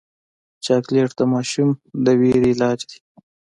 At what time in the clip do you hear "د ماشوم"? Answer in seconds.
1.19-1.69